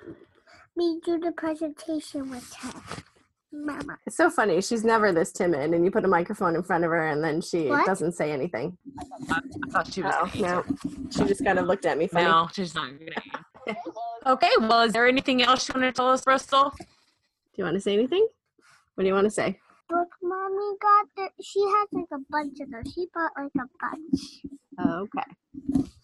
me 0.77 1.01
do 1.03 1.19
the 1.19 1.33
presentation 1.33 2.29
with 2.29 2.53
her. 2.53 3.03
Mama. 3.53 3.97
It's 4.05 4.15
so 4.15 4.29
funny. 4.29 4.61
She's 4.61 4.83
never 4.83 5.11
this 5.11 5.31
timid, 5.31 5.73
and 5.73 5.83
you 5.83 5.91
put 5.91 6.05
a 6.05 6.07
microphone 6.07 6.55
in 6.55 6.63
front 6.63 6.83
of 6.85 6.91
her, 6.91 7.07
and 7.07 7.23
then 7.23 7.41
she 7.41 7.67
What? 7.67 7.85
doesn't 7.85 8.13
say 8.13 8.31
anything. 8.31 8.77
I 9.29 9.41
thought 9.69 9.91
she 9.93 10.01
was. 10.01 10.13
Oh 10.17 10.31
no, 10.39 10.63
she 11.09 11.25
just 11.25 11.43
kind 11.43 11.59
of 11.59 11.65
looked 11.67 11.85
at 11.85 11.97
me 11.97 12.07
funny. 12.07 12.25
No, 12.25 12.47
she's 12.53 12.73
not 12.73 12.91
good. 12.97 13.15
okay, 14.25 14.49
well, 14.59 14.81
is 14.83 14.93
there 14.93 15.05
anything 15.07 15.41
else 15.43 15.67
you 15.67 15.73
want 15.79 15.85
to 15.85 15.91
tell 15.91 16.09
us, 16.09 16.23
Bristol? 16.23 16.73
Do 16.79 16.85
you 17.57 17.63
want 17.65 17.75
to 17.75 17.81
say 17.81 17.93
anything? 17.93 18.25
What 18.95 19.03
do 19.03 19.07
you 19.07 19.13
want 19.13 19.25
to 19.25 19.31
say? 19.31 19.59
Look, 19.89 20.07
mommy 20.23 20.77
got 20.81 21.07
the. 21.17 21.29
She 21.43 21.59
has 21.59 21.87
like 21.91 22.05
a 22.13 22.19
bunch 22.29 22.59
of 22.61 22.71
those. 22.71 22.93
She 22.93 23.07
bought 23.13 23.31
like 23.37 23.51
a 23.55 23.67
bunch. 23.81 25.01
Okay. 25.03 25.31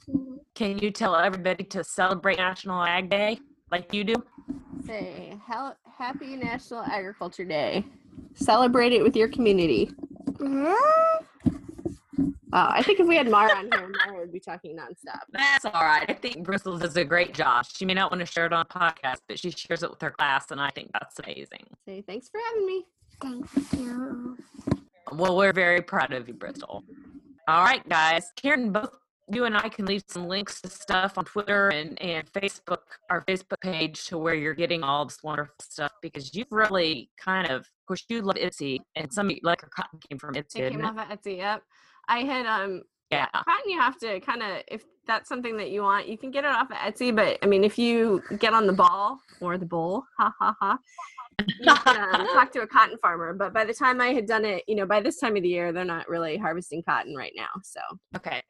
Mm-hmm. 0.09 0.35
Can 0.53 0.77
you 0.79 0.91
tell 0.91 1.15
everybody 1.15 1.63
to 1.65 1.83
celebrate 1.83 2.37
National 2.37 2.83
Ag 2.83 3.09
Day 3.09 3.39
like 3.71 3.93
you 3.93 4.03
do? 4.03 4.15
Say 4.87 5.37
hel- 5.45 5.77
Happy 5.97 6.35
National 6.37 6.81
Agriculture 6.81 7.43
Day. 7.45 7.83
Celebrate 8.35 8.93
it 8.93 9.03
with 9.03 9.15
your 9.15 9.27
community. 9.27 9.91
Huh? 10.39 11.19
Wow, 12.51 12.69
I 12.71 12.81
think 12.81 12.99
if 13.01 13.07
we 13.07 13.17
had 13.17 13.29
Mara 13.29 13.53
on 13.53 13.69
here, 13.71 13.91
Mara 14.05 14.19
would 14.19 14.31
be 14.31 14.39
talking 14.39 14.77
nonstop. 14.77 15.19
That's 15.33 15.65
all 15.65 15.73
right. 15.73 16.05
I 16.09 16.13
think 16.13 16.43
Bristol 16.43 16.77
does 16.77 16.95
a 16.95 17.03
great 17.03 17.33
job. 17.33 17.65
She 17.65 17.83
may 17.83 17.93
not 17.93 18.09
want 18.09 18.21
to 18.21 18.25
share 18.25 18.45
it 18.45 18.53
on 18.53 18.61
a 18.61 18.65
podcast, 18.65 19.17
but 19.27 19.37
she 19.37 19.51
shares 19.51 19.83
it 19.83 19.89
with 19.89 20.01
her 20.01 20.11
class, 20.11 20.49
and 20.51 20.61
I 20.61 20.69
think 20.69 20.91
that's 20.93 21.19
amazing. 21.19 21.65
Say 21.85 22.01
thanks 22.07 22.29
for 22.29 22.39
having 22.47 22.65
me. 22.65 22.85
Thank 23.21 23.73
you. 23.77 24.37
Well, 25.11 25.35
we're 25.35 25.53
very 25.53 25.81
proud 25.81 26.13
of 26.13 26.27
you, 26.27 26.33
Bristol. 26.33 26.83
All 27.47 27.63
right, 27.63 27.87
guys. 27.89 28.31
Karen, 28.37 28.71
both 28.71 28.97
you 29.29 29.45
and 29.45 29.57
I 29.57 29.67
can 29.69 29.85
leave 29.85 30.03
some 30.07 30.27
links 30.27 30.61
to 30.61 30.69
stuff 30.69 31.17
on 31.17 31.25
Twitter 31.25 31.69
and, 31.69 32.01
and 32.01 32.31
Facebook, 32.31 32.79
our 33.09 33.25
Facebook 33.25 33.59
page, 33.61 34.05
to 34.05 34.17
where 34.17 34.33
you're 34.35 34.53
getting 34.53 34.83
all 34.83 35.05
this 35.05 35.21
wonderful 35.21 35.55
stuff 35.61 35.91
because 36.01 36.33
you've 36.33 36.51
really 36.51 37.09
kind 37.17 37.47
of, 37.47 37.61
of 37.61 37.67
course, 37.87 38.05
you 38.07 38.21
love 38.21 38.35
Etsy, 38.35 38.79
and 38.95 39.11
some 39.11 39.29
you- 39.29 39.39
like 39.43 39.61
your 39.61 39.69
cotton 39.69 39.99
came 40.07 40.17
from 40.17 40.33
Etsy, 40.35 40.59
It 40.61 40.71
came 40.71 40.85
off 40.85 40.97
of 40.97 41.19
Etsy. 41.19 41.37
Yep. 41.37 41.63
I 42.07 42.19
had 42.19 42.45
um 42.45 42.83
Yeah. 43.11 43.27
cotton. 43.33 43.69
You 43.69 43.79
have 43.81 43.97
to 43.99 44.19
kind 44.21 44.41
of 44.41 44.63
if 44.69 44.83
that's 45.05 45.27
something 45.27 45.57
that 45.57 45.71
you 45.71 45.81
want, 45.83 46.07
you 46.07 46.17
can 46.17 46.31
get 46.31 46.45
it 46.45 46.51
off 46.51 46.71
of 46.71 46.77
Etsy. 46.77 47.13
But 47.13 47.37
I 47.43 47.47
mean, 47.47 47.63
if 47.65 47.77
you 47.77 48.23
get 48.39 48.53
on 48.53 48.65
the 48.65 48.73
ball 48.73 49.19
or 49.41 49.57
the 49.57 49.65
bowl, 49.65 50.03
ha 50.17 50.33
ha 50.39 50.55
ha, 50.61 50.77
you 51.59 51.75
can 51.75 52.15
um, 52.21 52.27
talk 52.33 52.51
to 52.53 52.61
a 52.61 52.67
cotton 52.67 52.97
farmer. 53.01 53.33
But 53.33 53.53
by 53.53 53.65
the 53.65 53.73
time 53.73 53.99
I 53.99 54.13
had 54.13 54.25
done 54.25 54.45
it, 54.45 54.63
you 54.67 54.75
know, 54.75 54.85
by 54.85 55.01
this 55.01 55.17
time 55.19 55.35
of 55.35 55.43
the 55.43 55.49
year, 55.49 55.73
they're 55.73 55.83
not 55.85 56.07
really 56.07 56.37
harvesting 56.37 56.81
cotton 56.83 57.13
right 57.15 57.33
now. 57.35 57.49
So 57.63 57.81
Okay. 58.15 58.41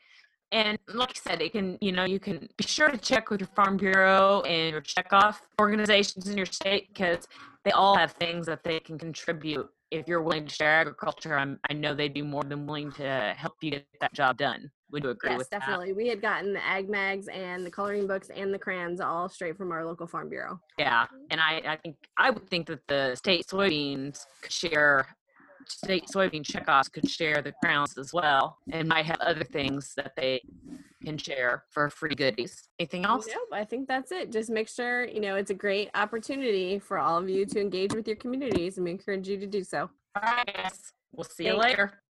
And 0.51 0.77
like 0.93 1.09
I 1.09 1.29
said, 1.29 1.41
it 1.41 1.51
can, 1.51 1.77
you 1.81 1.91
know, 1.91 2.05
you 2.05 2.19
can 2.19 2.47
be 2.57 2.63
sure 2.63 2.89
to 2.89 2.97
check 2.97 3.29
with 3.29 3.41
your 3.41 3.49
Farm 3.55 3.75
Bureau 3.75 4.41
and 4.41 4.71
your 4.71 4.81
checkoff 4.81 5.37
organizations 5.59 6.29
in 6.29 6.37
your 6.37 6.45
state 6.45 6.87
because 6.87 7.27
they 7.65 7.71
all 7.71 7.97
have 7.97 8.13
things 8.13 8.45
that 8.45 8.63
they 8.63 8.79
can 8.79 8.97
contribute. 8.97 9.67
If 9.91 10.07
you're 10.07 10.21
willing 10.21 10.47
to 10.47 10.53
share 10.53 10.79
agriculture, 10.81 11.37
I'm, 11.37 11.59
I 11.69 11.73
know 11.73 11.93
they'd 11.93 12.13
be 12.13 12.21
more 12.21 12.43
than 12.43 12.65
willing 12.65 12.91
to 12.93 13.33
help 13.37 13.53
you 13.61 13.71
get 13.71 13.87
that 14.01 14.13
job 14.13 14.37
done. 14.37 14.69
Would 14.91 15.03
you 15.03 15.09
agree 15.09 15.31
yes, 15.31 15.39
with 15.39 15.49
definitely. 15.49 15.91
We 15.91 16.07
had 16.07 16.21
gotten 16.21 16.53
the 16.53 16.65
ag 16.65 16.89
mags 16.89 17.27
and 17.27 17.65
the 17.65 17.71
coloring 17.71 18.07
books 18.07 18.29
and 18.33 18.53
the 18.53 18.59
crayons 18.59 19.01
all 19.01 19.27
straight 19.27 19.57
from 19.57 19.71
our 19.71 19.85
local 19.85 20.07
farm 20.07 20.29
bureau. 20.29 20.61
Yeah. 20.77 21.07
And 21.29 21.41
I, 21.41 21.61
I 21.67 21.75
think, 21.77 21.97
I 22.17 22.29
would 22.29 22.49
think 22.49 22.67
that 22.67 22.87
the 22.87 23.15
state 23.15 23.47
soybeans 23.47 24.25
could 24.41 24.51
share, 24.51 25.07
state 25.67 26.05
soybean 26.13 26.43
checkoffs 26.43 26.91
could 26.91 27.09
share 27.09 27.41
the 27.41 27.53
crowns 27.63 27.97
as 27.97 28.13
well 28.13 28.57
and 28.71 28.87
might 28.87 29.05
have 29.05 29.19
other 29.21 29.43
things 29.43 29.93
that 29.95 30.13
they 30.15 30.41
can 31.03 31.17
share 31.17 31.63
for 31.69 31.89
free 31.89 32.15
goodies. 32.15 32.69
Anything 32.79 33.05
else? 33.05 33.27
Nope, 33.27 33.49
I 33.51 33.63
think 33.63 33.87
that's 33.87 34.11
it. 34.11 34.31
Just 34.31 34.49
make 34.49 34.67
sure, 34.67 35.05
you 35.05 35.19
know, 35.19 35.35
it's 35.35 35.51
a 35.51 35.55
great 35.55 35.89
opportunity 35.95 36.79
for 36.79 36.97
all 36.97 37.17
of 37.17 37.29
you 37.29 37.45
to 37.45 37.61
engage 37.61 37.93
with 37.93 38.07
your 38.07 38.17
communities 38.17 38.77
and 38.77 38.85
we 38.85 38.91
encourage 38.91 39.27
you 39.27 39.37
to 39.37 39.47
do 39.47 39.63
so. 39.63 39.89
All 40.15 40.21
right, 40.23 40.45
guys. 40.53 40.93
We'll 41.11 41.23
see 41.23 41.45
you 41.45 41.57
later. 41.57 42.01